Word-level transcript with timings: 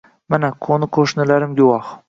Mana, 0.35 0.49
qo‘ni-qo‘shnilarim 0.69 1.57
guvoh 1.63 1.97